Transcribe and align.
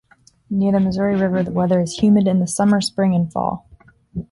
Near 0.49 0.71
the 0.71 0.79
Missouri 0.79 1.15
River, 1.15 1.43
the 1.43 1.51
weather 1.51 1.79
is 1.79 1.99
humid 1.99 2.27
in 2.27 2.39
the 2.39 2.47
summer, 2.47 2.81
spring, 2.81 3.13
and 3.13 3.31
fall. 3.31 3.67